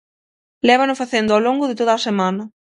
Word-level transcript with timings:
Lévano 0.67 0.99
facendo 1.01 1.31
ao 1.33 1.43
longo 1.47 1.65
de 1.69 1.77
toda 1.79 1.93
a 1.95 2.03
semana. 2.07 2.43